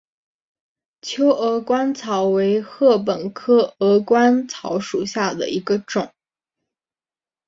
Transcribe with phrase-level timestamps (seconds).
[1.03, 6.11] 秋鹅观草为禾本科鹅观草属下的一个种。